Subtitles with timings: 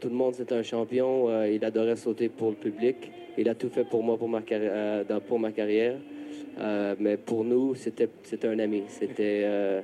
[0.00, 1.30] Tout le monde, c'est un champion.
[1.30, 3.10] Euh, il adorait sauter pour le public.
[3.38, 5.98] Il a tout fait pour moi, pour ma, carrière, euh, carrière.
[6.58, 8.08] Euh, mais pour nous, c'était
[8.44, 8.82] un ami.
[8.88, 9.82] C'était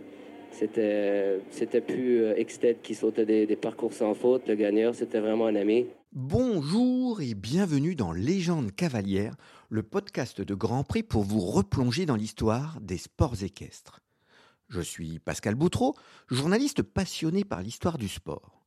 [1.87, 4.47] plus Exted qui sautait des, des, parcours sans faute.
[4.49, 5.87] Le gagneur, c'était vraiment un ami.
[6.13, 9.35] Bonjour et bienvenue dans Légende cavalière,
[9.71, 14.01] le podcast de Grand Prix pour vous replonger dans l'histoire des sports équestres.
[14.69, 15.95] Je suis Pascal Boutreau,
[16.29, 18.62] journaliste passionné par l'histoire du sport.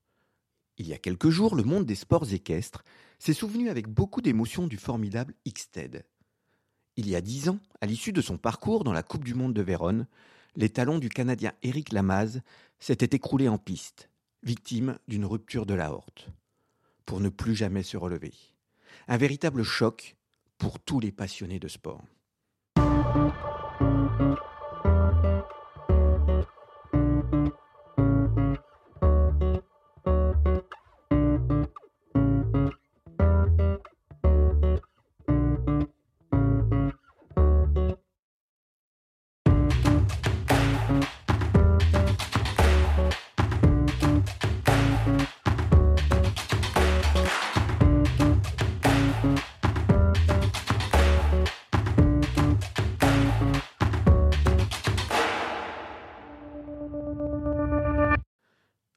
[0.77, 2.83] Il y a quelques jours, le monde des sports équestres
[3.17, 6.05] s'est souvenu avec beaucoup d'émotion du formidable Xted.
[6.97, 9.53] Il y a dix ans, à l'issue de son parcours dans la Coupe du Monde
[9.53, 10.07] de Vérone,
[10.55, 12.41] les talons du Canadien Éric Lamaze
[12.79, 14.09] s'étaient écroulés en piste,
[14.43, 16.29] victime d'une rupture de l'aorte,
[17.05, 18.33] pour ne plus jamais se relever.
[19.07, 20.15] Un véritable choc
[20.57, 22.03] pour tous les passionnés de sport.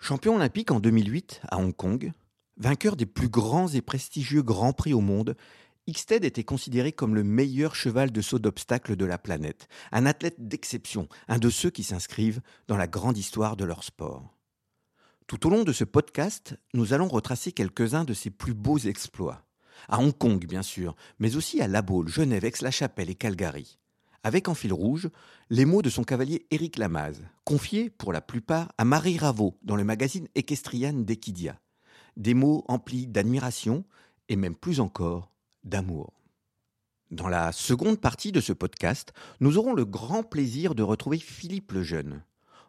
[0.09, 2.15] Champion olympique en 2008 à Hong Kong,
[2.57, 5.37] vainqueur des plus grands et prestigieux grands prix au monde,
[5.87, 10.49] Ixted était considéré comme le meilleur cheval de saut d'obstacle de la planète, un athlète
[10.49, 14.35] d'exception, un de ceux qui s'inscrivent dans la grande histoire de leur sport.
[15.27, 19.45] Tout au long de ce podcast, nous allons retracer quelques-uns de ses plus beaux exploits.
[19.89, 23.79] À Hong Kong, bien sûr, mais aussi à La Baule, Genève, Aix-la-Chapelle et Calgary
[24.23, 25.09] avec en fil rouge
[25.51, 29.77] les mots de son cavalier Éric Lamaze, confiés pour la plupart à Marie Raveau dans
[29.77, 31.59] le magazine Equestrian d'Equidia.
[32.17, 33.85] Des mots emplis d'admiration
[34.29, 35.31] et même plus encore
[35.65, 36.13] d'amour.
[37.11, 41.73] Dans la seconde partie de ce podcast, nous aurons le grand plaisir de retrouver Philippe
[41.73, 42.23] Lejeune.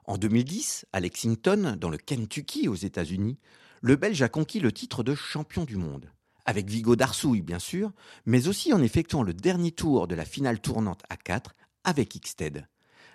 [0.05, 3.37] En 2010, à Lexington, dans le Kentucky aux États-Unis,
[3.81, 6.09] le Belge a conquis le titre de champion du monde
[6.49, 7.91] avec Vigo d'Arsouille bien sûr,
[8.25, 12.67] mais aussi en effectuant le dernier tour de la finale tournante à 4 avec Xted.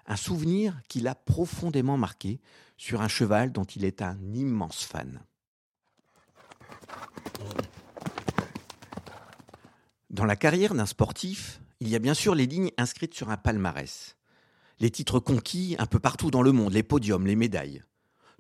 [0.06, 2.40] Un souvenir qui l'a profondément marqué
[2.76, 5.20] sur un cheval dont il est un immense fan.
[10.10, 13.36] Dans la carrière d'un sportif, il y a bien sûr les lignes inscrites sur un
[13.36, 14.16] palmarès.
[14.78, 17.82] Les titres conquis un peu partout dans le monde, les podiums, les médailles.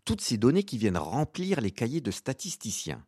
[0.04, 3.04] Toutes ces données qui viennent remplir les cahiers de statisticiens.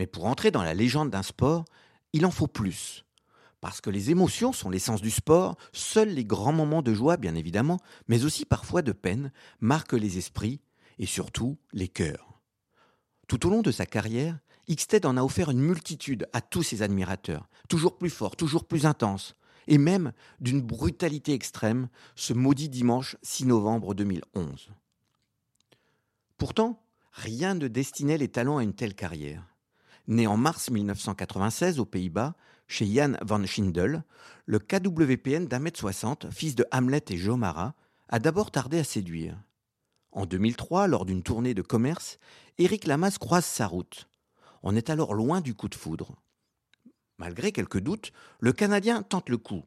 [0.00, 1.66] Mais pour entrer dans la légende d'un sport,
[2.14, 3.04] il en faut plus.
[3.60, 7.34] Parce que les émotions sont l'essence du sport, seuls les grands moments de joie, bien
[7.34, 7.78] évidemment,
[8.08, 10.62] mais aussi parfois de peine, marquent les esprits
[10.98, 12.40] et surtout les cœurs.
[13.28, 16.80] Tout au long de sa carrière, Ixted en a offert une multitude à tous ses
[16.80, 23.18] admirateurs, toujours plus forts, toujours plus intenses, et même d'une brutalité extrême, ce maudit dimanche
[23.20, 24.70] 6 novembre 2011.
[26.38, 29.49] Pourtant, rien ne destinait les talents à une telle carrière.
[30.10, 32.34] Né en mars 1996 aux Pays-Bas,
[32.66, 34.02] chez Jan van Schindel,
[34.44, 37.76] le KWPN d'un mètre soixante, fils de Hamlet et Jomara,
[38.08, 39.40] a d'abord tardé à séduire.
[40.10, 42.18] En 2003, lors d'une tournée de commerce,
[42.58, 44.08] Éric Lamas croise sa route.
[44.64, 46.16] On est alors loin du coup de foudre.
[47.18, 48.10] Malgré quelques doutes,
[48.40, 49.62] le Canadien tente le coup.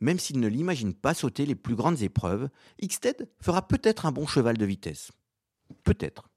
[0.00, 2.48] Même s'il ne l'imagine pas sauter les plus grandes épreuves,
[2.84, 5.12] Xted fera peut-être un bon cheval de vitesse.
[5.84, 6.28] Peut-être.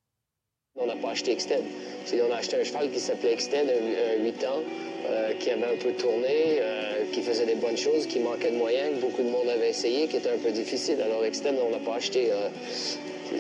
[0.76, 1.64] On n'a pas acheté Extend.
[2.12, 4.62] On a acheté un cheval qui s'appelait Extend, un, 8 ans,
[5.10, 8.58] euh, qui avait un peu tourné, euh, qui faisait des bonnes choses, qui manquait de
[8.58, 11.02] moyens, que beaucoup de monde avait essayé, qui était un peu difficile.
[11.02, 12.30] Alors Extend, on n'a pas acheté.
[12.32, 12.50] Euh,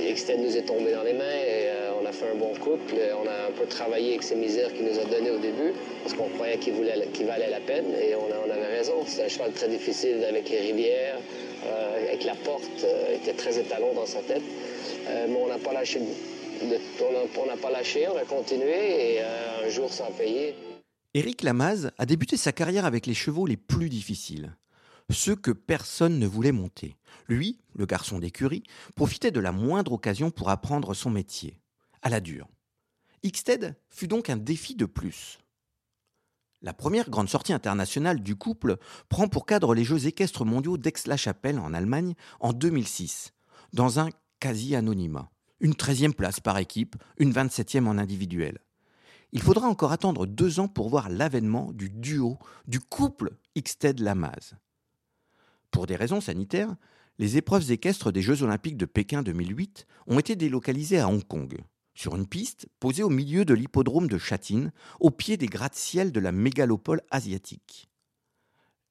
[0.09, 1.67] Extend nous est tombé dans les mains et
[2.01, 2.95] on a fait un bon couple.
[3.21, 6.15] On a un peu travaillé avec ces misères qu'il nous a données au début parce
[6.15, 9.03] qu'on croyait qu'il valait la peine et on, on avait raison.
[9.05, 11.19] C'est un cheval très difficile avec les rivières,
[12.09, 14.41] avec la porte, était très étalon dans sa tête.
[15.05, 15.99] mais on n'a pas lâché
[17.37, 20.55] on n'a pas lâché, on a continué et euh, un jour sans payer.
[21.13, 24.55] Éric Lamaze a débuté sa carrière avec les chevaux les plus difficiles,
[25.11, 26.95] ceux que personne ne voulait monter.
[27.27, 28.63] Lui, le garçon d'écurie,
[28.95, 31.59] profitait de la moindre occasion pour apprendre son métier,
[32.01, 32.47] à la dure.
[33.25, 35.39] Xted fut donc un défi de plus.
[36.61, 38.77] La première grande sortie internationale du couple
[39.09, 43.33] prend pour cadre les Jeux équestres mondiaux d'Aix-la-Chapelle en Allemagne en 2006,
[43.73, 45.32] dans un quasi-anonymat
[45.63, 48.59] une 13e place par équipe, une 27e en individuel.
[49.31, 52.37] Il faudra encore attendre deux ans pour voir l'avènement du duo,
[52.67, 54.55] du couple Xted-Lamaze.
[55.71, 56.75] Pour des raisons sanitaires,
[57.17, 61.57] les épreuves équestres des Jeux olympiques de Pékin 2008 ont été délocalisées à Hong Kong.
[61.95, 66.19] sur une piste posée au milieu de l'hippodrome de Châtine, au pied des gratte-ciel de
[66.19, 67.87] la mégalopole asiatique.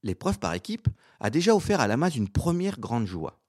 [0.05, 0.87] L'épreuve par équipe
[1.19, 3.42] a déjà offert à Lamaze une première grande joie.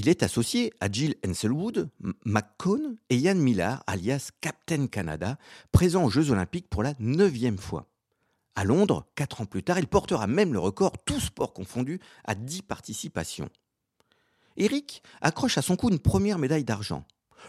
[0.00, 1.90] Il est associé à Jill Henselwood,
[2.24, 5.38] McCone et Ian Millar, alias Captain Canada,
[5.72, 7.88] présent aux Jeux Olympiques pour la neuvième fois.
[8.54, 12.36] À Londres, quatre ans plus tard, il portera même le record, tout sport confondu, à
[12.36, 13.48] dix participations.
[14.56, 17.04] Eric accroche à son cou une première médaille d'argent.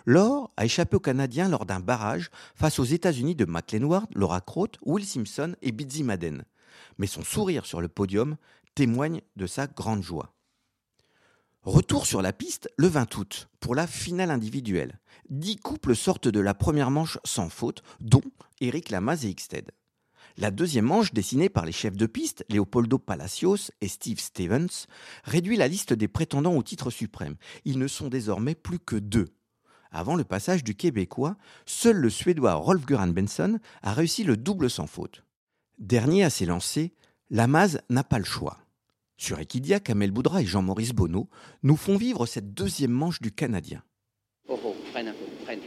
[0.08, 4.80] L'or a échappé aux Canadiens lors d'un barrage face aux États-Unis de McLean Laura Crote,
[4.84, 6.44] Will Simpson et Bizzy Madden.
[6.98, 8.38] Mais son sourire sur le podium
[8.74, 10.34] témoigne de sa grande joie.
[11.64, 14.98] Retour sur la piste le 20 août pour la finale individuelle.
[15.30, 18.24] Dix couples sortent de la première manche sans faute, dont
[18.62, 19.70] Eric Lamaze et Xted.
[20.38, 24.88] La deuxième manche, dessinée par les chefs de piste, Leopoldo Palacios et Steve Stevens,
[25.26, 27.36] réduit la liste des prétendants au titre suprême.
[27.66, 29.28] Ils ne sont désormais plus que deux.
[29.92, 31.36] Avant le passage du Québécois,
[31.66, 35.26] seul le Suédois Rolf Göran Benson a réussi le double sans faute.
[35.78, 36.94] Dernier à s'élancer,
[37.30, 38.60] Lamaze n'a pas le choix.
[39.22, 41.28] Sur Equidia, Kamel Boudra et Jean-Maurice Bonneau
[41.62, 43.84] nous font vivre cette deuxième manche du Canadien.
[44.48, 45.60] Oh oh, freine un peu, freine.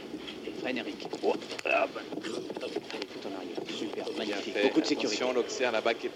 [0.59, 1.07] Freine Eric.
[1.21, 1.35] Oh,
[1.65, 2.01] ah, bah.
[2.15, 3.77] Allez, tout en arrière.
[3.77, 4.55] Super, magnifique.
[4.63, 5.17] Beaucoup de sécurité.
[5.17, 6.11] Attention, l'Auxerre là-bas qui est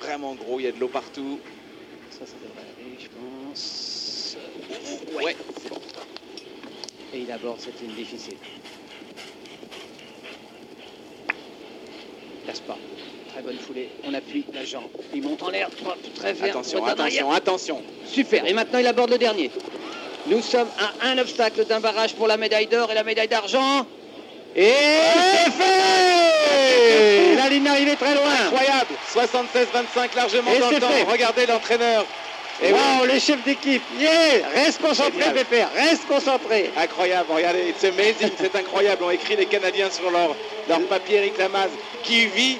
[0.00, 1.38] vraiment gros, il y a de l'eau partout.
[2.10, 4.38] Ça, ça devrait aller, je pense.
[5.14, 5.36] Ouais, Ouais.
[5.62, 5.80] c'est bon.
[7.12, 8.38] Et il aborde cette ligne difficile.
[12.48, 12.78] Casse pas.
[13.30, 13.90] Très bonne foulée.
[14.08, 14.88] On appuie la jambe.
[15.14, 15.68] Il monte en l'air.
[16.14, 16.48] Très vert.
[16.48, 17.82] Attention, attention, attention.
[18.06, 18.46] Super.
[18.46, 19.50] Et maintenant, il aborde le dernier.
[20.26, 23.86] Nous sommes à un obstacle d'un barrage pour la médaille d'or et la médaille d'argent.
[24.56, 24.72] Et
[25.58, 28.32] fait La ligne d'arrivée très loin.
[28.46, 30.88] Incroyable 76-25 largement Et dans le c'est temps.
[30.88, 31.02] fait.
[31.02, 32.06] Regardez l'entraîneur.
[32.60, 33.82] Et oui, wow, les chefs d'équipe.
[33.98, 35.34] Yeah Reste concentré, Génial.
[35.34, 35.70] Pépère.
[35.74, 36.70] Reste concentré.
[36.76, 39.02] Incroyable, regardez, c'est amazing, c'est incroyable.
[39.04, 40.34] On écrit les Canadiens sur leur,
[40.68, 41.70] leur papier, Eric Lamaze,
[42.02, 42.58] qui vit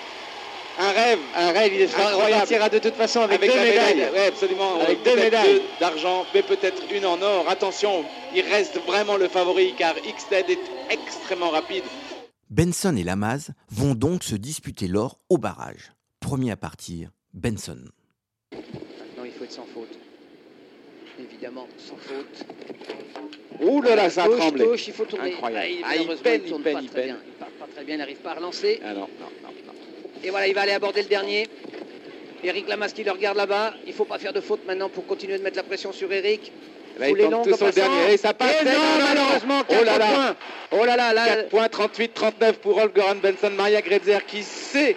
[0.79, 2.23] un rêve Un rêve, il Incroyable.
[2.35, 3.95] repartira de toute façon avec, deux la médailles.
[3.97, 4.13] médaille.
[4.13, 4.81] Ouais, absolument.
[4.81, 5.63] Avec deux médailles.
[5.81, 7.49] d'argent, mais peut-être une en or.
[7.49, 8.05] Attention,
[8.37, 10.61] il reste vraiment le favori car Xted est
[10.91, 11.83] extrêmement rapide.
[12.51, 15.91] Benson et Lamaze vont donc se disputer l'or au barrage.
[16.21, 17.79] Premier à partir, Benson.
[19.49, 19.89] Sans faute.
[21.21, 22.47] Évidemment, sans faute.
[23.61, 24.65] Ouh là là, ça a Gauche, tremblé.
[24.65, 25.33] gauche, il faut tourner.
[25.33, 25.67] Incroyable.
[25.85, 27.07] Ah, il, Ah, il peine, il tourne il peine, pas il très peine.
[27.07, 27.19] bien.
[27.27, 28.81] Il part pas très bien, il n'arrive pas à relancer.
[28.85, 29.07] Ah non, non,
[29.43, 29.73] non, non.
[30.23, 31.49] Et voilà, il va aller aborder le dernier.
[32.45, 33.75] Eric Lamas qui le regarde là-bas.
[33.87, 36.53] Il faut pas faire de faute maintenant pour continuer de mettre la pression sur Eric.
[37.01, 37.71] Là, il tente tout passant.
[37.71, 38.13] dernier.
[38.13, 38.63] Et ça passe.
[38.63, 40.07] Et Non, malheureusement, Oh là 4 là.
[40.07, 40.37] points.
[40.81, 41.27] Oh là là, là.
[41.27, 43.51] 4 points, 38-39 pour Rolf Goran Benson.
[43.51, 44.95] Maria Gretzer qui sait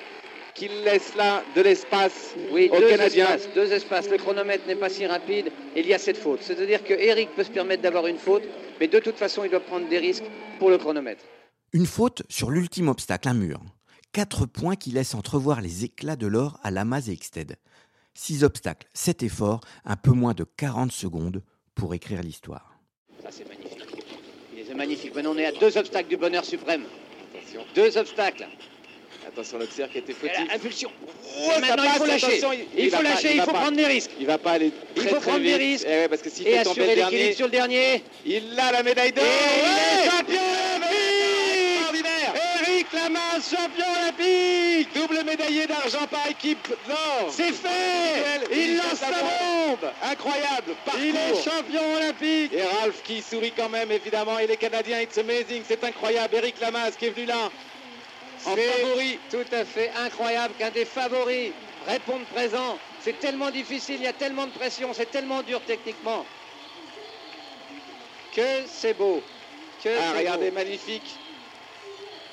[0.53, 3.25] qu'il laisse là de l'espace Oui, aux deux Canadiens.
[3.35, 4.09] espaces, deux espaces.
[4.09, 6.41] Le chronomètre n'est pas si rapide et il y a cette faute.
[6.41, 8.43] C'est-à-dire que Eric peut se permettre d'avoir une faute,
[8.79, 10.23] mais de toute façon, il doit prendre des risques
[10.59, 11.23] pour le chronomètre.
[11.73, 13.59] Une faute sur l'ultime obstacle, un mur.
[14.13, 17.55] Quatre points qui laissent entrevoir les éclats de l'or à Lamaze et Exted.
[18.13, 21.41] Six obstacles, sept efforts, un peu moins de 40 secondes
[21.75, 22.75] pour écrire l'histoire.
[23.23, 23.79] Ça, c'est magnifique.
[24.53, 25.15] Il est magnifique.
[25.15, 26.83] Maintenant, on est à deux obstacles du bonheur suprême.
[27.33, 28.47] Attention, Deux obstacles.
[29.27, 30.91] Attention l'Auxerre qui était Et la impulsion.
[30.99, 32.41] Oh, Et maintenant, il faut lâcher.
[32.77, 33.59] Il, faut pas, lâcher, il, faut pas.
[33.59, 34.11] prendre des risques.
[34.19, 35.85] Il va pas aller Il très, faut très prendre des risques.
[35.87, 38.03] Eh ouais, parce que s'il Et assurer l'équilibre sur le dernier.
[38.25, 39.23] il a la médaille d'or.
[39.23, 40.41] Et il Ouais champion
[42.61, 47.29] Eric Lamas, champion olympique Double médaillé d'argent par équipe d'or.
[47.29, 50.73] C'est fait Il Il lance la bombe Incroyable.
[50.99, 51.43] Il est parcours.
[51.43, 54.39] champion olympique Et Ralph qui sourit quand même, évidemment.
[54.39, 56.35] Et les Canadiens, it's amazing, c'est incroyable.
[56.35, 57.49] Eric Lamaze qui est venu là
[58.45, 59.19] en C'est favori.
[59.29, 61.51] Tout à fait incroyable qu'un des favoris
[61.87, 62.77] réponde présent.
[63.01, 66.25] C'est tellement difficile, il y a tellement de pression, c'est tellement dur techniquement.
[68.35, 69.21] Que c'est beau.
[69.83, 70.55] Que Ah, c'est regardez, beau.
[70.55, 71.15] magnifique.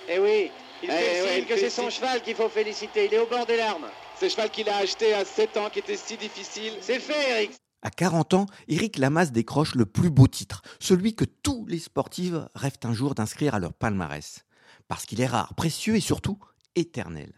[0.08, 0.50] Eh oui,
[0.82, 3.06] il Eh fait ouais, signe il que c'est son cheval qu'il faut féliciter.
[3.06, 3.88] Il est au bord des larmes.
[4.20, 6.74] Ce cheval qu'il a acheté à 7 ans, qui était si difficile.
[6.80, 7.52] C'est fait, Eric.
[7.82, 12.34] À 40 ans, Eric Lamaze décroche le plus beau titre, celui que tous les sportifs
[12.54, 14.44] rêvent un jour d'inscrire à leur palmarès.
[14.88, 16.38] Parce qu'il est rare, précieux et surtout
[16.74, 17.32] éternel.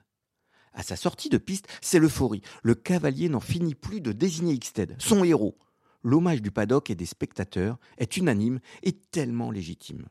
[0.73, 2.42] À sa sortie de piste, c'est l'euphorie.
[2.62, 5.59] Le cavalier n'en finit plus de désigner Xted, son héros.
[6.02, 10.07] L'hommage du paddock et des spectateurs est unanime et tellement légitime.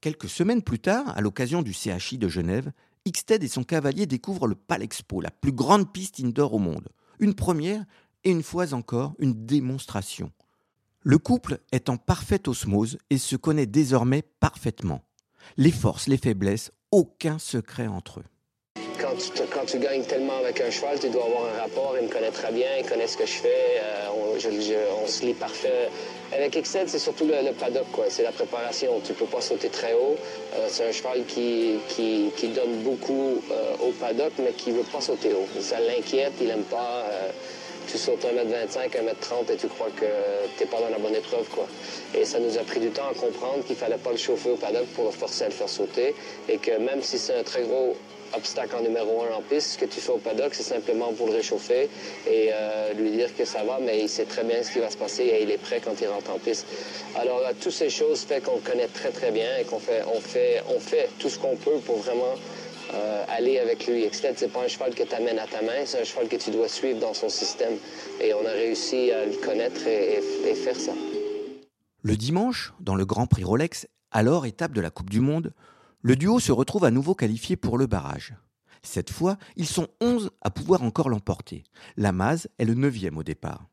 [0.00, 2.72] Quelques semaines plus tard, à l'occasion du CHI de Genève,
[3.08, 6.88] Xted et son cavalier découvrent le Palexpo, la plus grande piste indoor au monde.
[7.20, 7.84] Une première
[8.24, 10.30] et une fois encore une démonstration.
[11.00, 15.02] Le couple est en parfaite osmose et se connaît désormais parfaitement.
[15.56, 18.24] Les forces, les faiblesses, aucun secret entre eux.
[19.00, 21.96] Quand tu, gagnes tellement avec un cheval, tu dois avoir un rapport.
[22.00, 23.80] Il me connaît très bien, il connaît ce que je fais.
[24.14, 25.90] on, on, se lit parfait.
[26.32, 27.86] Avec Excel, c'est surtout le, paddock.
[28.08, 29.00] C'est la préparation.
[29.04, 30.16] Tu peux pas sauter très haut.
[30.68, 31.80] c'est un cheval qui,
[32.54, 33.42] donne beaucoup
[33.80, 35.48] au paddock, mais qui veut pas sauter haut.
[35.60, 37.04] Ça l'inquiète, il aime pas
[37.88, 40.06] tu sautes 1m25, 1m30 et tu crois que
[40.56, 41.48] tu n'es pas dans la bonne épreuve.
[41.48, 41.66] Quoi.
[42.14, 44.56] Et ça nous a pris du temps à comprendre qu'il fallait pas le chauffer au
[44.56, 46.14] paddock pour le forcer à le faire sauter
[46.48, 47.96] et que même si c'est un très gros
[48.34, 51.28] obstacle en numéro 1 en piste, ce que tu fais au paddock, c'est simplement pour
[51.28, 51.88] le réchauffer
[52.26, 54.90] et euh, lui dire que ça va, mais il sait très bien ce qui va
[54.90, 56.66] se passer et il est prêt quand il rentre en piste.
[57.14, 60.20] Alors, là, toutes ces choses fait qu'on connaît très, très bien et qu'on fait, on
[60.20, 62.34] fait, on fait tout ce qu'on peut pour vraiment
[62.94, 64.06] euh, aller avec lui.
[64.12, 66.50] C'est pas un cheval que tu amènes à ta main, c'est un cheval que tu
[66.50, 67.74] dois suivre dans son système.
[68.20, 70.92] Et on a réussi à le connaître et, faire ça.
[72.02, 75.52] Le dimanche, dans le Grand Prix Rolex, alors étape de la Coupe du Monde,
[76.02, 78.34] le duo se retrouve à nouveau qualifié pour le barrage.
[78.82, 81.62] Cette fois, ils sont 11 à pouvoir encore l'emporter.
[81.96, 83.68] La Maz est le 9e au départ.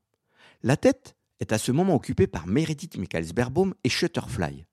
[0.61, 4.65] La tête est à ce moment occupée par Meredith Michaelsberbaum et Shutterfly.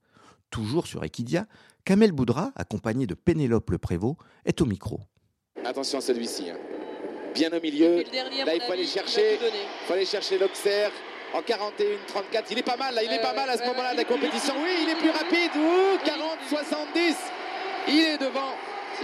[0.51, 1.47] Toujours sur Equidia,
[1.87, 4.99] Kamel Boudra, accompagné de Pénélope Le Prévost, est au micro.
[5.65, 6.51] Attention à celui-ci.
[6.51, 6.57] Hein.
[7.33, 7.99] Bien au milieu.
[7.99, 9.39] là, il faut aller chercher,
[9.87, 10.91] faut aller chercher l'Auxerre
[11.33, 12.47] en 41-34.
[12.51, 14.55] Il est pas mal, là, il est pas mal à ce moment-là de la compétition.
[14.65, 15.53] Oui, il est plus rapide.
[16.51, 17.15] 40-70.
[17.87, 18.51] Il est devant.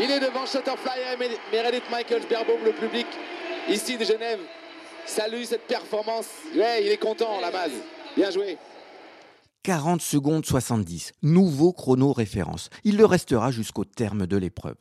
[0.00, 3.06] Il est devant Shutterfly et Meredith Michaels, Berbaum, le public
[3.68, 4.40] ici de Genève.
[5.06, 6.26] Salue cette performance.
[6.56, 7.70] Ouais, il est content, la base.
[8.16, 8.58] Bien joué.
[9.62, 12.68] 40 secondes 70, nouveau chrono référence.
[12.82, 14.76] Il le restera jusqu'au terme de l'épreuve.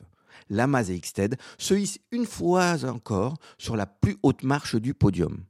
[0.50, 5.44] Lamaz et Xted se hissent une fois encore sur la plus haute marche du podium.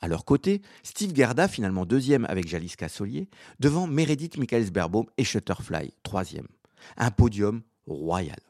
[0.00, 3.30] À leur côté, Steve Gerda, finalement deuxième avec Jaliska Solier,
[3.60, 6.48] devant Meredith Michaelsberbaum et Shutterfly, troisième.
[6.96, 8.40] Un podium royal.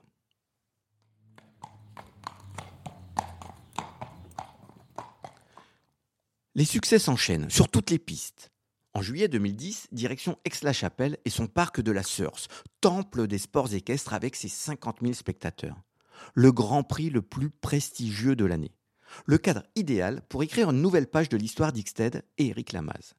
[6.55, 8.51] Les succès s'enchaînent sur toutes les pistes.
[8.97, 12.49] En juillet 2010, direction Aix-la-Chapelle et son parc de la Source,
[12.81, 15.77] temple des sports équestres avec ses 50 000 spectateurs.
[16.33, 18.73] Le grand prix le plus prestigieux de l'année.
[19.27, 23.13] Le cadre idéal pour écrire une nouvelle page de l'histoire d'Ixted et Eric Lamaze.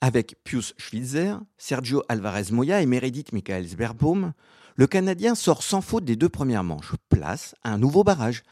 [0.00, 4.32] Avec Pius Schwitzer, Sergio Alvarez Moya et Meredith Michaelsberbaum,
[4.74, 8.42] le Canadien sort sans faute des deux premières manches, place à un nouveau barrage,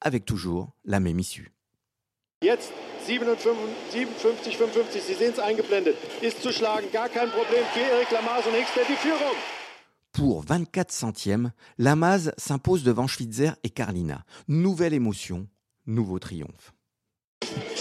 [0.00, 1.52] avec toujours la même issue.
[2.40, 8.48] 57, 55, Sie sehen es eingeblendet, ist zu schlagen, gar kein Problem für Eric Lamaze
[8.48, 9.34] und Hickstead die Führung.
[10.12, 14.24] Pour 24 centièmes, Lamaze s'impose devant Schwitzer et Carlina.
[14.46, 15.48] Nouvelle émotion,
[15.84, 16.72] nouveau triomphe.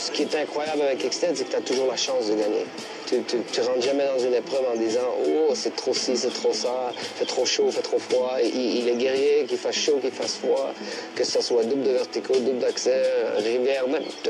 [0.08, 2.66] Ce qui est incroyable avec Extend, c'est que tu as toujours la chance de gagner.
[3.08, 6.54] Tu ne rentres jamais dans une épreuve en disant Oh, c'est trop ci, c'est trop
[6.54, 8.38] ça, fait trop chaud, fait trop froid.
[8.42, 10.74] Il, est guerrier, qu'il fasse chaud, qu'il fasse froid,
[11.16, 13.04] que ce soit double de verticaux, double d'accès,
[13.38, 13.84] rivière.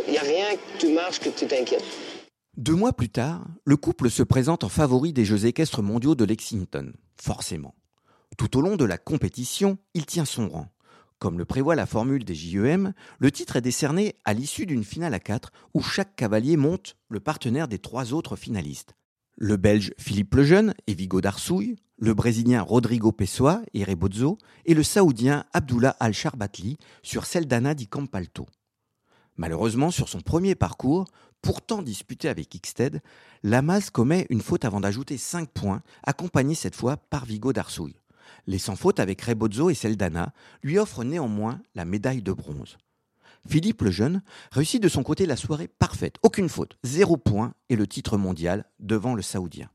[0.08, 1.86] Il n'y a rien que tu marches que tu t'inquiètes.
[2.56, 6.26] Deux mois plus tard, le couple se présente en favori des Jeux équestres mondiaux de
[6.26, 6.92] Lexington,
[7.22, 7.76] forcément.
[8.38, 10.68] Tout au long de la compétition, il tient son rang.
[11.20, 15.16] Comme le prévoit la formule des JEM, le titre est décerné à l'issue d'une finale
[15.16, 18.94] à 4 où chaque cavalier monte le partenaire des trois autres finalistes.
[19.36, 24.84] Le Belge Philippe Lejeune et Vigo Darsouille, le Brésilien Rodrigo Pessoa et Rebozo et le
[24.84, 28.46] Saoudien Abdullah Al-Sharbatli sur Seldana di Campalto.
[29.38, 31.06] Malheureusement, sur son premier parcours,
[31.42, 33.02] pourtant disputé avec Ixted,
[33.42, 38.00] Lamas commet une faute avant d'ajouter 5 points, accompagné cette fois par Vigo Darsouille
[38.46, 42.78] les sans faute avec Rebozo et Seldana, lui offrent néanmoins la médaille de bronze.
[43.48, 47.76] Philippe le Jeune réussit de son côté la soirée parfaite, aucune faute, zéro point et
[47.76, 49.70] le titre mondial devant le Saoudien.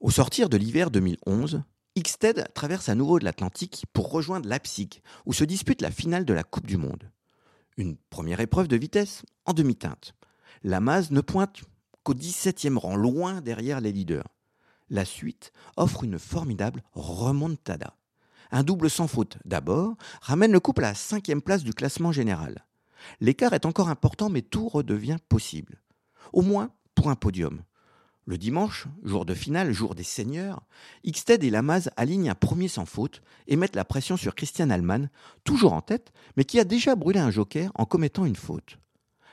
[0.00, 1.62] Au sortir de l'hiver 2011,
[1.98, 6.42] Xted traverse à nouveau l'Atlantique pour rejoindre Leipzig, où se dispute la finale de la
[6.42, 7.10] Coupe du Monde.
[7.76, 10.14] Une première épreuve de vitesse en demi-teinte.
[10.62, 11.62] La Maz ne pointe
[12.02, 14.28] qu'au 17e rang, loin derrière les leaders.
[14.88, 17.94] La suite offre une formidable remontada.
[18.50, 22.66] Un double sans faute, d'abord, ramène le couple à la cinquième place du classement général.
[23.20, 25.80] L'écart est encore important, mais tout redevient possible.
[26.32, 27.62] Au moins pour un podium.
[28.26, 30.62] Le dimanche, jour de finale, jour des seigneurs,
[31.06, 35.08] Xted et Lamaze alignent un premier sans faute et mettent la pression sur Christian Allman,
[35.42, 38.78] toujours en tête, mais qui a déjà brûlé un joker en commettant une faute.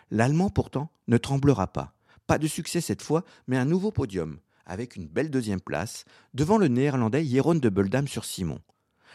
[0.10, 1.97] L'Allemand, pourtant, ne tremblera pas.
[2.28, 6.04] Pas de succès cette fois, mais un nouveau podium, avec une belle deuxième place,
[6.34, 8.60] devant le néerlandais Jeroen de Beldam sur Simon.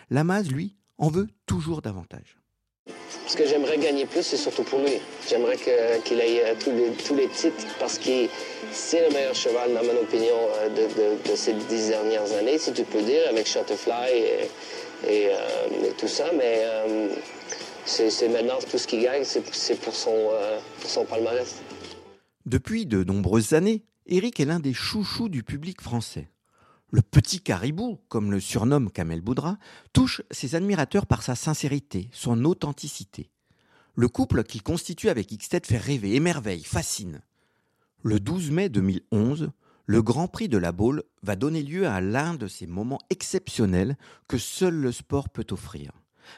[0.08, 2.38] Lamaze, lui, en veut toujours davantage.
[3.26, 4.98] Ce que j'aimerais gagner plus, c'est surtout pour lui.
[5.28, 8.28] J'aimerais qu'il ait euh, tous, les, tous les titres parce que
[8.72, 12.84] c'est le meilleur cheval, dans mon opinion, euh, de, ces dix dernières années, si tu
[12.84, 14.24] peux dire, avec Shutterfly
[15.06, 15.28] et,
[15.98, 16.30] tout ça.
[16.36, 16.64] Mais
[17.84, 20.30] c'est maintenant tout ce qu'il gagne, c'est pour son,
[20.80, 21.60] pour son palmarès.
[22.44, 26.28] Depuis de nombreuses années, Eric est l'un des chouchous du public français.
[26.90, 29.58] Le petit caribou, comme le surnomme Kamel Boudra,
[29.92, 33.30] touche ses admirateurs par sa sincérité, son authenticité.
[33.94, 37.22] Le couple qu'il constitue avec Xted fait rêver, émerveille, fascine.
[38.02, 39.52] Le 12 mai 2011,
[39.86, 43.96] le Grand Prix de la Baule va donner lieu à l'un de ces moments exceptionnels
[44.26, 45.92] que seul le sport peut offrir.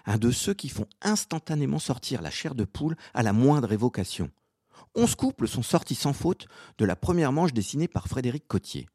[0.05, 4.31] Un de ceux qui font instantanément sortir la chair de poule à la moindre évocation.
[4.97, 6.47] Onze couples sont sortis sans faute
[6.79, 8.87] de la première manche dessinée par Frédéric Cotier.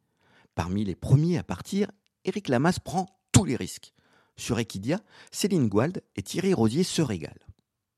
[0.55, 1.91] Parmi les premiers à partir,
[2.23, 3.91] Éric Lamasse prend tous les risques.
[4.37, 7.33] Sur Equidia, Céline Guald et Thierry Rosier se régalent.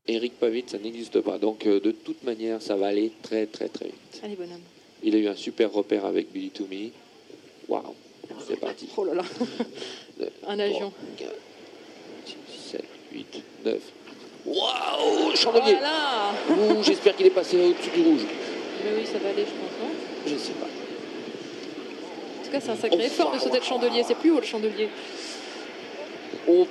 [0.07, 1.37] Eric pas vite, ça n'existe pas.
[1.37, 4.21] Donc euh, de toute manière, ça va aller très très très vite.
[4.23, 4.61] Allez, bonhomme.
[5.03, 6.91] Il a eu un super repère avec Billy Toomey.
[7.67, 7.93] Waouh,
[8.47, 8.89] c'est parti.
[8.97, 9.23] Oh là là.
[10.47, 10.91] un avion.
[11.17, 11.31] 4,
[12.25, 12.35] 6,
[12.71, 13.81] 7, 8, 9.
[14.45, 15.77] Waouh, chandelier.
[15.77, 16.81] Voilà.
[16.83, 18.21] J'espère qu'il est passé au-dessus du rouge.
[18.83, 19.79] Mais oui, ça va aller, je pense.
[19.81, 19.93] Non
[20.27, 20.67] je sais pas
[22.51, 24.03] tout cas, c'est un sacré effort de sauter le chandelier.
[24.05, 24.89] C'est plus haut le chandelier.
[26.47, 26.67] Oh,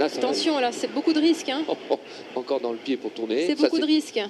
[0.00, 1.48] Attention, là, c'est beaucoup de risques.
[1.48, 1.62] Hein.
[2.34, 3.46] Encore dans le pied pour tourner.
[3.46, 4.20] C'est beaucoup de risques.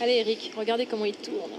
[0.00, 1.50] Allez, Eric, regardez comment il tourne.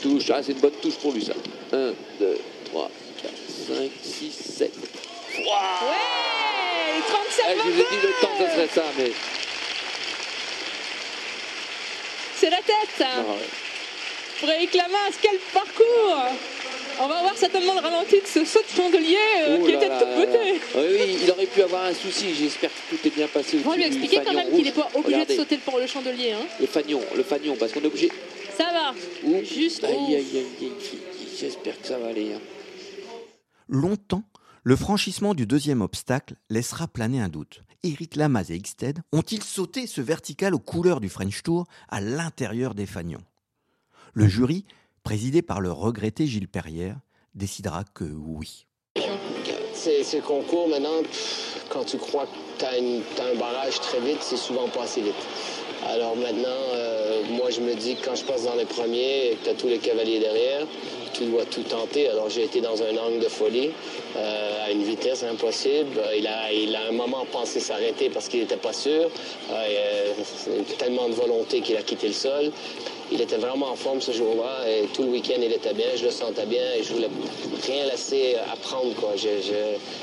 [0.00, 1.34] Touche, ah, c'est une bonne touche pour lui, ça.
[1.72, 2.90] 1, 2, 3,
[3.22, 3.32] 4,
[3.68, 4.72] 5, 6, 7.
[5.38, 9.12] Ouais 37 eh, Je vous ai dit le temps, ce serait ça, mais.
[12.36, 13.00] C'est la tête.
[13.00, 13.22] Ah,
[14.36, 16.16] Frédéric Lamas, quel parcours
[17.00, 19.98] on va voir certainement le ralenti de ce saut de chandelier euh, qui était de
[19.98, 20.60] toute beauté.
[20.74, 22.34] Oui, il aurait pu avoir un souci.
[22.34, 23.58] J'espère que tout est bien passé.
[23.64, 26.32] On va lui expliquer quand même qu'il n'est pas obligé de sauter le, le chandelier.
[26.32, 26.44] Hein.
[26.60, 28.10] Le fanion, le fanion, parce qu'on est obligé.
[28.56, 28.94] Ça va.
[29.42, 29.86] Juste.
[31.40, 32.32] J'espère que ça va aller.
[32.34, 32.40] Hein.
[33.68, 34.22] Longtemps,
[34.62, 37.62] le franchissement du deuxième obstacle laissera planer un doute.
[37.82, 42.74] Eric Lamas et Xted ont-ils sauté ce vertical aux couleurs du French Tour à l'intérieur
[42.74, 43.22] des fanions
[44.14, 44.66] le jury,
[45.04, 46.96] présidé par le regretté Gilles Perrière,
[47.34, 48.66] décidera que oui.
[49.74, 51.02] Ces concours, maintenant,
[51.70, 55.14] quand tu crois que tu as, un barrage très vite, c'est souvent pas assez vite.
[55.88, 59.36] Alors maintenant, euh, moi, je me dis que quand je passe dans les premiers et
[59.36, 60.66] que tu as tous les cavaliers derrière,
[61.12, 62.08] tu dois tout tenter.
[62.08, 63.70] Alors j'ai été dans un angle de folie
[64.16, 66.00] euh, à une vitesse impossible.
[66.16, 69.10] Il a, il a un moment pensé s'arrêter parce qu'il n'était pas sûr.
[69.50, 70.12] Euh,
[70.78, 72.52] tellement de volonté qu'il a quitté le sol
[73.12, 76.04] il était vraiment en forme ce jour-là et tout le week-end il était bien, je
[76.04, 77.10] le sentais bien et je voulais
[77.66, 78.94] rien laisser apprendre.
[78.94, 79.10] Quoi.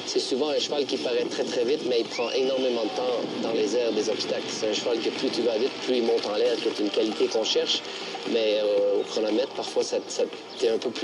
[0.05, 3.19] c'est souvent un cheval qui paraît très très vite, mais il prend énormément de temps
[3.41, 4.43] dans les airs des obstacles.
[4.47, 6.79] C'est un cheval que plus tu vas vite, plus il monte en l'air, qui est
[6.79, 7.81] une qualité qu'on cherche.
[8.31, 10.98] Mais euh, au chronomètre, parfois, ça un peu plus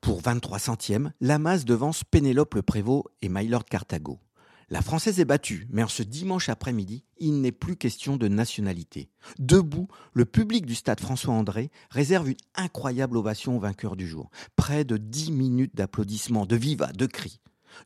[0.00, 4.20] Pour 23 centièmes, la masse devance Pénélope Le Prévost et Mylord Cartago.
[4.70, 9.10] La Française est battue, mais en ce dimanche après-midi, il n'est plus question de nationalité.
[9.38, 14.30] Debout, le public du stade François-André réserve une incroyable ovation au vainqueur du jour.
[14.54, 17.40] Près de 10 minutes d'applaudissements, de vivas, de cris.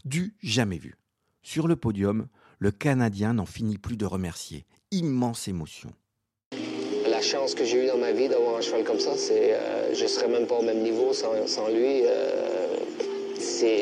[0.05, 0.97] Du jamais vu.
[1.43, 4.67] Sur le podium, le Canadien n'en finit plus de remercier.
[4.91, 5.91] Immense émotion.
[7.19, 9.93] La chance que j'ai eue dans ma vie d'avoir un cheval comme ça, c'est euh,
[9.93, 11.33] je serais même pas au même niveau sans,
[11.69, 12.03] lui.
[12.07, 12.77] Euh,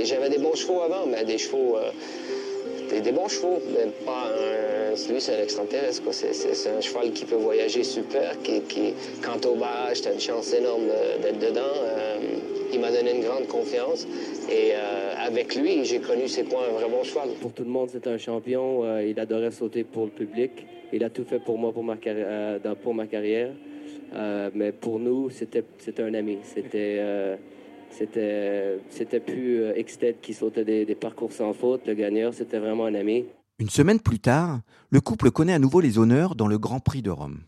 [0.04, 1.76] j'avais des bons chevaux avant, mais des chevaux.
[1.76, 4.65] Euh, des, bons chevaux, mais pas un.
[5.10, 6.02] Lui, c'est un extraterrestre.
[6.10, 10.52] C'est, un cheval qui peut voyager super, qui, quant au barrage, tu as une chance
[10.54, 10.86] énorme
[11.22, 11.60] d'être dedans.
[11.60, 12.18] Euh,
[12.72, 14.06] il m'a donné une grande confiance.
[14.50, 17.28] Et euh, avec lui, j'ai connu c'est quoi un vrai bon cheval.
[17.40, 18.84] Pour tout le monde, c'est un champion.
[18.84, 20.66] Euh, il adorait sauter pour le public.
[20.92, 23.50] Il a tout fait pour moi, pour ma, carrière.
[24.54, 25.62] mais pour nous, c'était,
[25.98, 26.38] un ami.
[26.42, 27.02] C'était
[27.90, 31.86] c'était, plus Exted qui sautait des, parcours sans faute.
[31.86, 33.26] Le gagneur, c'était vraiment un ami.
[33.58, 37.00] Une semaine plus tard, le couple connaît à nouveau les honneurs dans le Grand Prix
[37.00, 37.40] de Rome.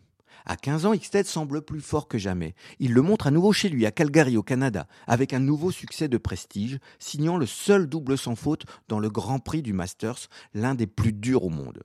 [0.47, 2.55] À 15 ans, Xted semble plus fort que jamais.
[2.79, 6.09] Il le montre à nouveau chez lui, à Calgary, au Canada, avec un nouveau succès
[6.09, 10.75] de prestige, signant le seul double sans faute dans le Grand Prix du Masters, l'un
[10.75, 11.83] des plus durs au monde.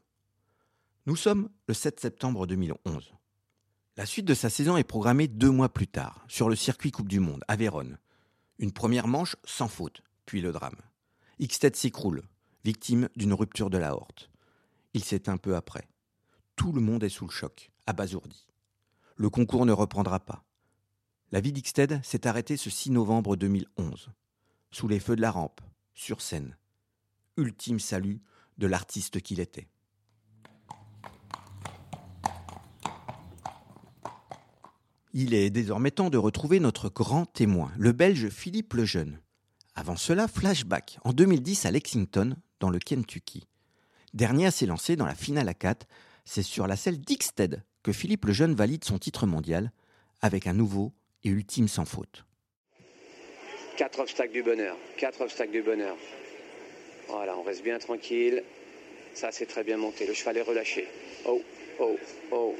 [1.06, 3.12] Nous sommes le 7 septembre 2011.
[3.98, 7.10] La suite de sa saison est programmée deux mois plus tard, sur le circuit Coupe
[7.10, 7.98] du Monde, à Vérone.
[8.58, 10.78] Une première manche sans faute, puis le drame.
[11.42, 12.24] Xted s'écroule,
[12.64, 14.30] victime d'une rupture de la horte.
[14.94, 15.88] Il s'éteint peu après.
[16.56, 18.48] Tout le monde est sous le choc, abasourdi.
[19.16, 20.44] Le concours ne reprendra pas.
[21.32, 24.10] La vie d'Ixted s'est arrêtée ce 6 novembre 2011,
[24.72, 25.62] sous les feux de la rampe,
[25.94, 26.58] sur scène.
[27.38, 28.22] ultime salut
[28.58, 29.68] de l'artiste qu'il était.
[35.16, 39.20] Il est désormais temps de retrouver notre grand témoin, le Belge Philippe Lejeune.
[39.76, 43.46] Avant cela, flashback en 2010 à Lexington, dans le Kentucky.
[44.14, 45.86] Dernier à s'élancer dans la finale à 4,
[46.24, 49.74] c'est sur la selle d'Ixted que Philippe Lejeune valide son titre mondial
[50.22, 50.94] avec un nouveau
[51.26, 52.24] et ultime sans faute.
[53.76, 55.98] Quatre obstacles du bonheur, quatre obstacles du bonheur.
[57.10, 58.42] Voilà, on reste bien tranquille.
[59.14, 60.08] Ça, c'est très bien monté.
[60.08, 60.88] Le cheval est relâché.
[61.26, 61.42] Oh,
[61.80, 61.98] oh,
[62.32, 62.56] oh.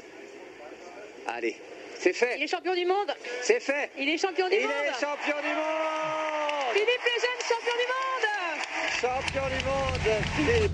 [1.28, 1.56] Allez,
[1.98, 2.36] c'est fait.
[2.36, 3.10] Il est champion du monde.
[3.40, 3.90] C'est fait.
[3.98, 4.70] Il est champion du Il monde.
[4.70, 6.74] est champion du monde.
[6.74, 8.23] Philippe Lejeune, champion du monde.
[9.00, 10.72] Champion du monde, Philippe.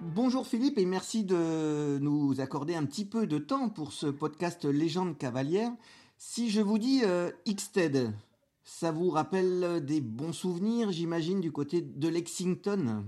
[0.00, 4.64] Bonjour Philippe et merci de nous accorder un petit peu de temps pour ce podcast
[4.66, 5.70] Légende cavalière.
[6.18, 8.10] Si je vous dis euh, Xted,
[8.64, 13.04] ça vous rappelle des bons souvenirs, j'imagine, du côté de Lexington?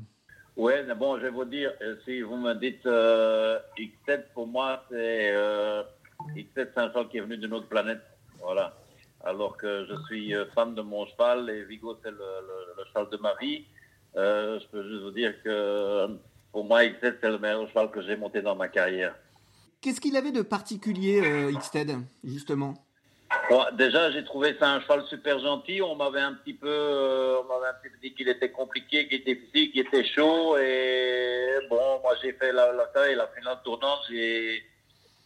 [0.59, 4.49] Oui, mais bon, je vais vous dire, euh, si vous me dites euh, X7, pour
[4.49, 5.85] moi, c'est euh,
[6.27, 8.01] X7, c'est un cheval qui est venu d'une autre planète.
[8.41, 8.75] Voilà.
[9.25, 12.85] Alors que je suis euh, fan de mon cheval et Vigo, c'est le, le- le
[12.87, 13.65] cheval de ma vie.
[14.17, 16.09] Euh, je peux juste vous dire que
[16.53, 19.15] pour moi, X7, c'est le meilleur cheval que j'ai monté dans ma carrière.
[19.81, 22.75] Qu'est-ce qu'il avait de particulier, euh, Xted, justement?
[23.51, 25.83] Bon, déjà, j'ai trouvé ça un cheval super gentil.
[25.83, 29.07] On m'avait un petit peu, euh, on m'avait un petit peu dit qu'il était compliqué,
[29.07, 30.57] qu'il était difficile, qu'il était chaud.
[30.59, 34.01] Et bon, moi, j'ai fait la, la taille, la finale tournante.
[34.11, 34.63] J'ai,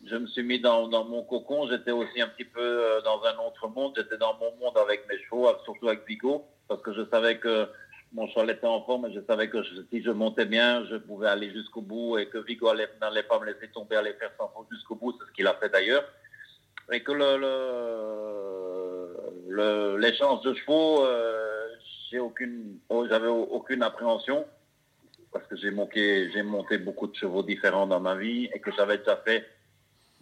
[0.05, 1.69] je me suis mis dans, mon cocon.
[1.69, 3.93] J'étais aussi un petit peu euh, dans un autre monde.
[3.97, 7.69] J'étais dans mon monde avec mes chevaux, surtout avec Vigo, parce que je savais que
[8.13, 11.29] mon cheval était en forme et je savais que si je montais bien, je pouvais
[11.29, 14.49] aller jusqu'au bout et que Vigo allait- n'allait pas me laisser tomber, allait faire sans
[14.49, 15.13] faute jusqu'au bout.
[15.19, 16.05] C'est ce qu'il a fait d'ailleurs
[16.91, 17.37] et que le,
[19.49, 21.69] le, l'échange de chevaux, euh,
[22.21, 24.45] aucune, oh, j'avais aucune appréhension
[25.33, 28.71] parce que j'ai monté, j'ai monté beaucoup de chevaux différents dans ma vie et que
[28.73, 29.47] j'avais déjà fait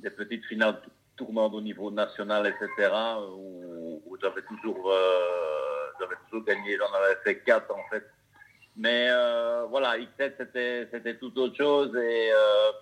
[0.01, 0.81] des petites finales
[1.17, 2.91] tournantes au niveau national, etc.
[3.37, 6.77] où, j'avais toujours, euh, toujours gagné.
[6.77, 8.05] J'en avais fait quatre en fait.
[8.77, 10.35] Mais euh, voilà, X7
[10.91, 12.73] c'était, tout autre chose et euh,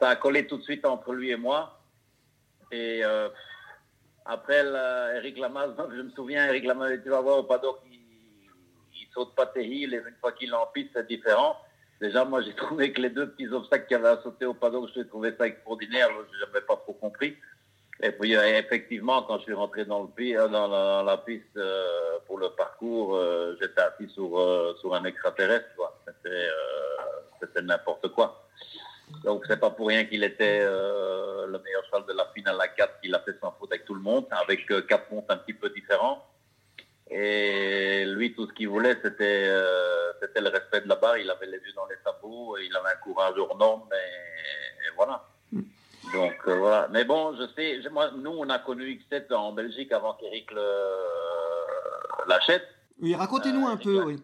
[0.00, 1.80] ça a collé tout de suite entre lui et moi.
[2.72, 3.02] Et
[4.24, 4.64] après,
[5.16, 8.00] Eric Lamas, je me souviens, Eric Lamas, tu vas voir au paddock, il,
[9.14, 11.56] saute pas tes heels, et une fois qu'il en c'est différent.
[12.00, 14.90] Déjà, moi, j'ai trouvé que les deux petits obstacles qu'il avait à sauter au paddock,
[14.94, 17.36] je trouvais ça extraordinaire, je n'avais pas trop compris.
[18.02, 22.18] Et puis, euh, effectivement, quand je suis rentré dans, le, euh, dans, la, piste euh,
[22.26, 25.66] pour le parcours, euh, j'étais assis sur, euh, sur un extraterrestre,
[26.26, 26.48] euh,
[27.40, 28.46] c'était n'importe quoi.
[29.24, 33.00] Donc c'est pas pour rien qu'il était le meilleur cheval de la finale à 4,
[33.00, 35.70] qu'il a fait sans faute avec tout le monde, avec quatre montes un petit peu
[35.70, 36.26] différents.
[37.10, 41.18] Et lui, tout ce qu'il voulait, c'était euh, c'était le respect de la barre.
[41.18, 44.90] Il avait les yeux dans les sabots, il avait un courage hors norme, et, et
[44.96, 45.24] voilà.
[46.12, 46.88] Donc euh, voilà.
[46.90, 52.28] Mais bon, je sais, moi, nous, on a connu X7 en Belgique avant qu'Eric le-
[52.28, 52.66] l'achète.
[53.00, 54.16] Oui, racontez-nous un peu, oui.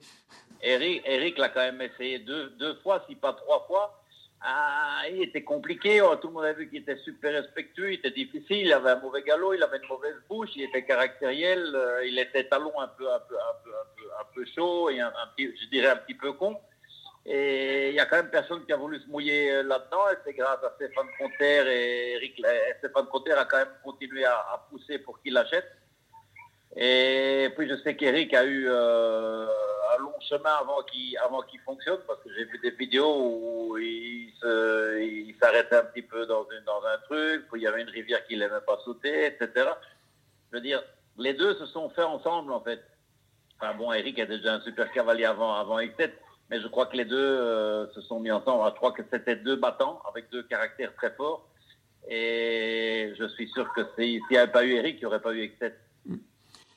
[0.62, 4.01] Eric, Eric l'a quand même essayé deux, deux fois, si pas trois fois.
[4.44, 7.98] Ah, il était compliqué, oh, tout le monde a vu qu'il était super respectueux, il
[8.00, 11.64] était difficile, il avait un mauvais galop, il avait une mauvaise bouche, il était caractériel,
[11.74, 13.72] euh, il était talon un peu, un peu, un peu,
[14.20, 16.58] un peu, chaud et un, un petit, je dirais un petit peu con.
[17.24, 20.32] Et il y a quand même personne qui a voulu se mouiller euh, là-dedans, c'est
[20.32, 24.98] grâce à Stéphane Conter et Eric, et Stéphane Conter a quand même continué à, pousser
[24.98, 25.70] pour qu'il l'achète.
[26.74, 29.46] Et puis je sais qu'Eric a eu euh,
[29.94, 33.78] un long chemin avant qu'il avant qu'il fonctionne parce que j'ai vu des vidéos où
[33.78, 34.01] il
[35.72, 38.38] un petit peu dans, une, dans un truc, puis il y avait une rivière qu'il
[38.38, 39.68] n'aimait pas sauter, etc.
[40.50, 40.82] Je veux dire,
[41.18, 42.80] les deux se sont faits ensemble en fait.
[43.60, 46.10] Enfin bon, Eric est déjà un super cavalier avant avant X7,
[46.50, 48.68] mais je crois que les deux euh, se sont mis ensemble.
[48.70, 51.48] Je crois que c'était deux battants avec deux caractères très forts.
[52.08, 55.20] Et je suis sûr que si- s'il n'y avait pas eu Eric, il n'y aurait
[55.22, 55.72] pas eu X7.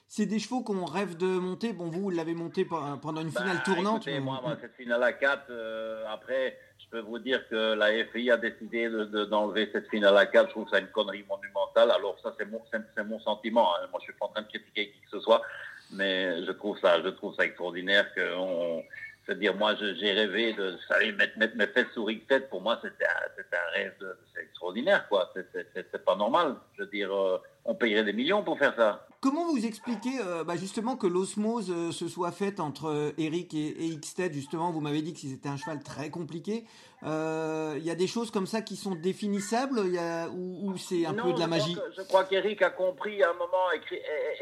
[0.07, 1.73] C'est des chevaux qu'on rêve de monter.
[1.73, 3.95] Bon, vous, vous l'avez monté pe- pendant une finale Bah, tournante.
[4.03, 6.57] écoutez, mais- moi, moi, cette finale à 4, euh, après,
[6.95, 10.47] peux vous dire que la FI a décidé de- de- d'enlever cette finale à 4.
[10.47, 11.91] Je trouve ça une connerie monumentale.
[11.91, 13.75] Alors ça, c'est mon, sentiment.
[13.75, 13.87] hein.
[13.91, 15.41] Moi, je suis pas en train de critiquer qui que ce soit,
[15.91, 18.81] mais je trouve ça, je trouve ça extraordinaire que on,
[19.27, 22.47] je veux dire, moi, j'ai rêvé de aller mettre, mettre mes fesses sur X7.
[22.47, 23.95] Pour moi, c'était un, rêve,
[24.33, 25.33] c'est extraordinaire, quoi.
[25.33, 26.55] C'est pas normal.
[26.77, 29.07] Je veux dire, euh, on payerait des millions pour faire ça.
[29.21, 34.33] comment vous expliquez bah, justement que l'osmose se soit faite entre Eric et, et Xted
[34.33, 36.65] Justement, vous m'avez dit que c'était un cheval très compliqué.
[37.03, 39.79] Il y a des choses comme ça qui sont définissables?
[39.79, 41.75] Ou, c'est un peu de la magie?
[41.97, 43.71] Je crois qu'Eric a compris à un moment.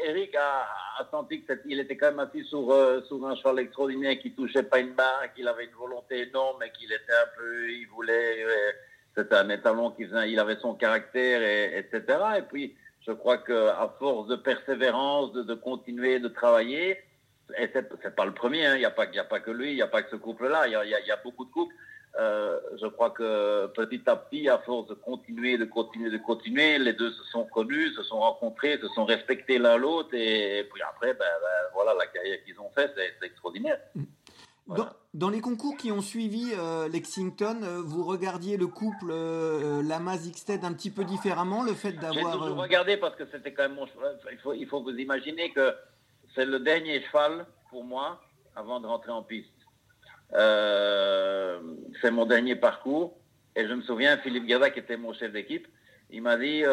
[0.04, 2.66] Eric a, senti qu'il était quand même assis sur,
[3.06, 6.70] sur un cheval extraordinaire qui touchait pas une barre, qu'il avait une volonté énorme, mais
[6.72, 8.44] qu'il était un peu, il voulait
[9.16, 12.18] c'était un étalon qui faisait, il avait son caractère, et, etc.
[12.38, 12.74] Et puis,
[13.06, 16.98] je crois qu'à force de persévérance, de, continuer de travailler,
[17.58, 19.74] et c'est pas le premier, hein, il n'y a, pas, a pas que lui, il
[19.76, 21.74] n'y a pas que ce couple-là, il y a, beaucoup de couples.
[22.16, 26.78] Euh, je crois que petit à petit, à force de continuer, de continuer, de continuer,
[26.78, 30.82] les deux se sont connus, se sont rencontrés, se sont respectés l'un l'autre, et, puis
[30.82, 33.80] après, ben, ben, voilà, la carrière qu'ils ont faite, c'est extraordinaire.
[34.66, 40.26] Dans, les concours qui ont suivi euh, Lexington, euh, vous regardiez le couple euh, Lamas
[40.26, 42.32] Xted un petit peu différemment, le fait d'avoir.
[42.32, 44.18] J'ai toujours regardé parce que c'était quand même mon cheval.
[44.32, 45.74] Il faut, il faut vous imaginer que
[46.34, 48.22] c'est le dernier cheval pour moi
[48.56, 49.50] avant de rentrer en piste.
[50.32, 53.18] c'est mon dernier parcours.
[53.56, 55.68] Et je me souviens, Philippe Garda, qui était mon chef d'équipe,
[56.10, 56.64] il m'a dit,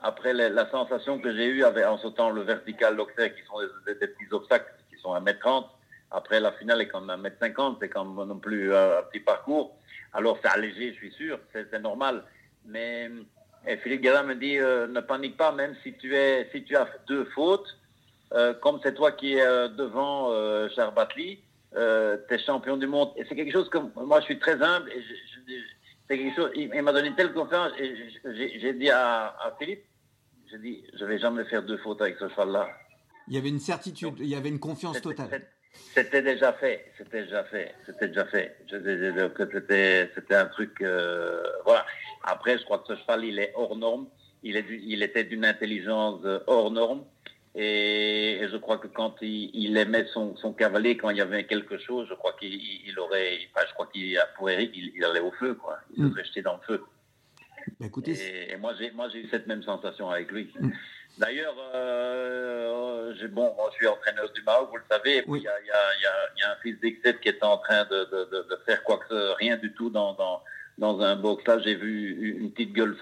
[0.00, 4.06] après la, sensation que j'ai eue en sautant le vertical, l'octet, qui sont des, des,
[4.06, 5.64] petits obstacles qui sont à 1m30,
[6.10, 9.76] après, la finale est comme 1m50, c'est comme non plus un petit parcours.
[10.12, 12.24] Alors, c'est allégé, je suis sûr, c'est normal.
[12.64, 13.10] Mais
[13.82, 16.88] Philippe Guérin me dit, euh, ne panique pas, même si tu, es, si tu as
[17.06, 17.78] deux fautes,
[18.32, 20.30] euh, comme c'est toi qui es euh, devant
[20.74, 21.40] Charles Batli,
[21.72, 23.12] tu es champion du monde.
[23.16, 24.90] Et c'est quelque chose que moi, je suis très humble.
[24.90, 27.72] Et quelque chose, il, m'a donné une telle confiance.
[27.78, 27.94] Et
[28.60, 29.84] j'ai dit à, à Philippe,
[30.50, 32.70] j'ai dit, je vais jamais faire deux fautes avec ce cheval-là.
[33.26, 35.42] Il y avait une certitude, il y avait une confiance totale.
[35.72, 38.56] C'était déjà fait, c'était déjà fait, c'était déjà fait.
[38.68, 41.84] C'était, c'était un truc, euh, voilà.
[42.22, 44.06] Après, je crois que ce cheval, il est hors norme.
[44.42, 47.04] Il, est il était d'une intelligence hors norme.
[47.54, 51.78] Et, je crois que quand il, aimait son, son, cavalier, quand il y avait quelque
[51.78, 55.54] chose, je crois qu'il aurait, enfin, je crois qu'il, pour Eric, il, allait au feu,
[55.54, 55.78] quoi.
[55.96, 56.10] Il mm.
[56.12, 56.84] serait jeté dans le feu.
[57.80, 60.52] Bah, écoutez, et, moi, j'ai, moi, j'ai eu cette même sensation avec lui.
[60.60, 60.70] Mm.
[61.18, 65.24] D'ailleurs, euh, bon, je suis entraîneur du Mao, vous le savez.
[65.26, 68.06] Il y, a, un fils d'Excès qui est en train de,
[68.64, 70.16] faire quoi que rien du tout dans,
[70.78, 71.44] dans, un box.
[71.46, 72.96] Là, j'ai vu une petite gueule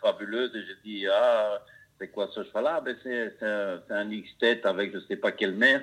[0.00, 1.60] fabuleuse et j'ai dit, ah,
[1.98, 2.80] c'est quoi ce cheval-là?
[2.82, 5.82] Ben, C'est un, un X-tête avec je ne sais pas quelle mère.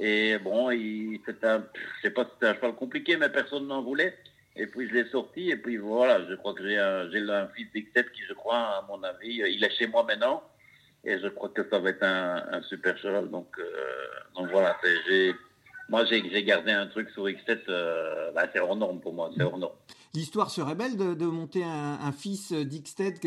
[0.00, 0.70] Et bon,
[1.26, 4.16] c'est un, je sais pas si c'était un cheval compliqué, mais personne n'en voulait.
[4.56, 7.68] Et puis je l'ai sorti, et puis voilà, je crois que j'ai un, un fils
[7.74, 10.42] d'X7 qui, je crois, à mon avis, il est chez moi maintenant.
[11.04, 13.28] Et je crois que ça va être un, super cheval.
[13.28, 13.64] Donc, euh,
[14.36, 14.76] donc voilà,
[15.88, 19.42] moi j'ai gardé un truc sur X7, euh, bah, c'est hors norme pour moi, c'est
[19.42, 19.74] hors norme.
[20.14, 23.18] L'histoire serait belle de, de monter un, fils d'Xted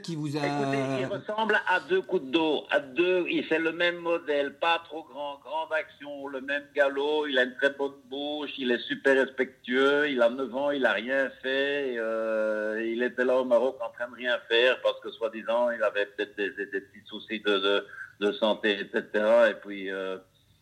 [0.00, 0.40] qui vous a.
[0.40, 3.26] Écoutez, il ressemble à deux coups d'eau, à deux.
[3.50, 7.26] C'est le même modèle, pas trop grand, grande action, le même galop.
[7.26, 10.08] Il a une très bonne bouche, il est super respectueux.
[10.08, 11.98] Il a 9 ans, il a rien fait.
[11.98, 15.82] Euh, il était là au Maroc en train de rien faire parce que soi-disant il
[15.82, 17.84] avait peut-être des, petits soucis de,
[18.20, 19.50] de, santé, etc.
[19.50, 20.16] Et puis, euh,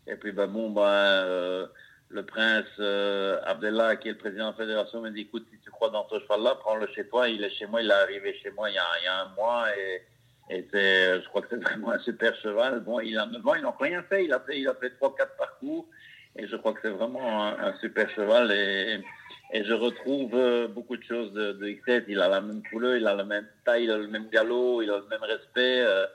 [0.09, 0.83] et puis ben bon, ben.
[0.83, 1.69] Euh,
[2.11, 5.59] le prince euh, Abdellah, qui est le président de la fédération, m'a dit écoute, si
[5.61, 7.29] tu crois dans ce cheval-là, prends-le chez toi.
[7.29, 10.03] Il est chez moi, il est arrivé chez moi il y a, un mois et,
[10.51, 12.81] je crois que c'est vraiment un super cheval.
[12.81, 14.25] Bon, il a 9 ans, il n'a rien fait.
[14.25, 15.87] Il a fait, il a fait 3-4 parcours
[16.37, 18.51] et je crois que c'est vraiment un, super cheval.
[18.51, 19.01] Et,
[19.53, 23.15] je retrouve euh, beaucoup de choses de, de Il a la même couleur, il a
[23.15, 25.81] la même taille, il a le même galop, il a le même respect.
[25.81, 26.07] Euh,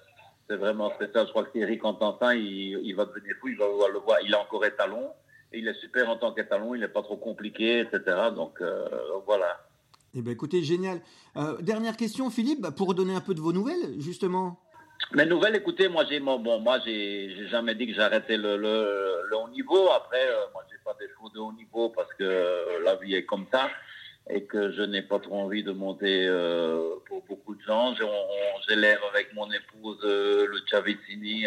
[0.50, 1.26] c'est vraiment spécial.
[1.26, 4.20] Je crois que entend ça, il, il va devenir fou, il va le voir.
[4.24, 5.12] Il est encore étalon
[5.54, 8.00] il est super en tant qu'étalon, il n'est pas trop compliqué, etc.
[8.36, 8.88] Donc euh,
[9.26, 9.66] voilà.
[10.14, 11.02] Eh bien, écoutez, génial.
[11.36, 14.60] Euh, dernière question, Philippe, bah, pour donner un peu de vos nouvelles, justement.
[15.14, 19.50] Mes nouvelles, écoutez, moi, j'ai bon, moi, j'ai jamais dit que j'arrêtais le, le, haut
[19.50, 19.90] niveau.
[19.92, 23.26] Après, euh, moi, j'ai pas des chevaux de haut niveau parce que la vie est
[23.26, 23.70] comme ça
[24.30, 26.28] et que je n'ai pas trop envie de monter
[27.06, 27.94] pour beaucoup de gens.
[28.68, 31.46] J'ai l'air avec mon épouse, le Chavicini,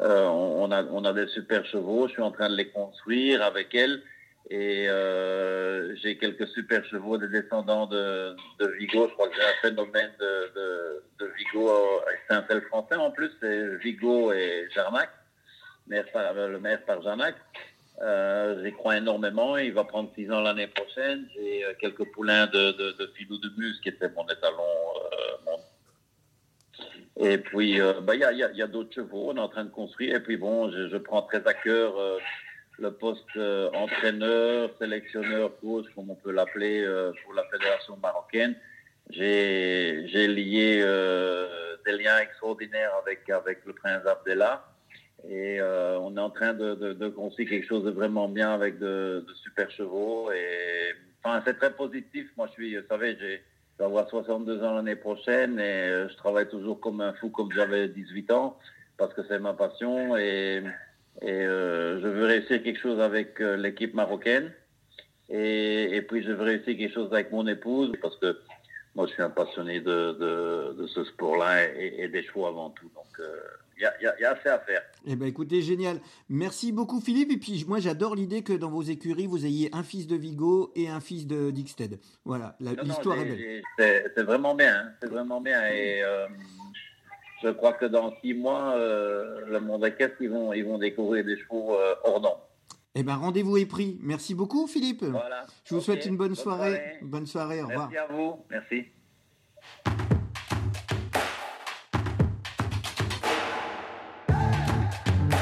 [0.00, 3.42] euh, on, a, on a des super chevaux, je suis en train de les construire
[3.42, 4.02] avec elle.
[4.48, 8.34] Et euh, j'ai quelques super chevaux des descendants de,
[8.78, 9.06] Vigo.
[9.08, 11.70] Je crois que j'ai un phénomène de, de, Vigo.
[12.26, 15.10] C'est un tel français en plus, c'est Vigo et Jarnac,
[15.86, 17.36] le maire par Jarnac.
[18.02, 19.56] Euh, J'y crois énormément.
[19.56, 21.28] Il va prendre 6 ans l'année prochaine.
[21.34, 24.64] J'ai quelques poulains de, de, de Filou de Muse qui était mon étalon,
[27.22, 29.70] et puis, euh, bah, il y a, a d'autres chevaux, on est en train de
[29.70, 30.16] construire.
[30.16, 32.18] Et puis, bon, je, prends très à cœur euh,
[32.78, 36.82] le poste euh, entraîneur, sélectionneur, coach, comme on peut l'appeler,
[37.22, 38.56] pour la fédération marocaine.
[39.10, 40.78] J'ai lié
[41.84, 44.64] des liens extraordinaires avec, avec le prince Abdallah.
[45.28, 49.26] Et on est en train de, de, construire quelque chose de vraiment bien avec de,
[49.42, 50.32] super chevaux.
[50.32, 52.28] Et enfin, c'est très positif.
[52.38, 53.42] Moi, je suis, vous savez, j'ai,
[53.80, 57.88] vais avoir 62 ans l'année prochaine et je travaille toujours comme un fou comme j'avais
[57.88, 58.58] 18 ans
[58.96, 60.62] parce que c'est ma passion et,
[61.22, 64.52] et je veux réussir quelque chose avec l'équipe marocaine.
[65.30, 68.38] Et, puis je veux réussir quelque chose avec mon épouse parce que
[68.94, 72.90] moi je suis un passionné de, ce sport-là et, des chevaux avant tout.
[72.94, 73.40] Donc euh,
[73.80, 74.82] y, a, assez à faire.
[75.06, 75.98] Eh ben écoutez, génial.
[76.28, 77.32] Merci beaucoup Philippe.
[77.32, 80.72] Et puis moi j'adore l'idée que dans vos écuries vous ayez un fils de Vigo
[80.76, 81.98] et un fils de Dixted.
[82.24, 83.62] Voilà, l'histoire est belle.
[84.16, 84.92] C'est vraiment bien, hein.
[85.00, 85.66] c'est vraiment bien.
[85.68, 86.26] Et euh,
[87.42, 91.24] je crois que dans six mois, euh, le monde équestre, ils vont, ils vont découvrir
[91.24, 92.40] des chevaux hors normes.
[92.94, 93.98] Eh ben, rendez-vous est pris.
[94.02, 95.04] Merci beaucoup, Philippe.
[95.64, 96.98] Je vous souhaite une bonne, soirée.
[97.02, 97.88] Bonne soirée, au revoir.
[97.90, 98.44] Merci à vous.
[98.50, 98.86] Merci.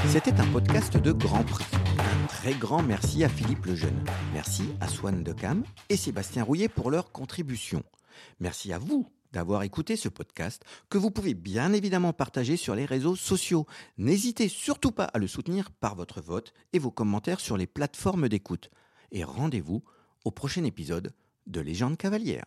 [0.09, 1.67] C'était un podcast de Grand Prix.
[1.99, 4.03] Un très grand merci à Philippe Lejeune.
[4.33, 7.83] Merci à Swan Decam et Sébastien Rouillet pour leur contribution.
[8.41, 12.87] Merci à vous d'avoir écouté ce podcast que vous pouvez bien évidemment partager sur les
[12.87, 13.67] réseaux sociaux.
[13.99, 18.31] N'hésitez surtout pas à le soutenir par votre vote et vos commentaires sur les plateformes
[18.31, 18.71] d'écoute.
[19.13, 19.85] Et rendez-vous
[20.25, 21.13] au prochain épisode
[21.47, 22.47] de Légende cavalière.